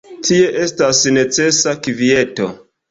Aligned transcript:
Tie 0.27 0.47
estas 0.63 1.03
necesa 1.19 1.79
kvieto. 1.89 2.55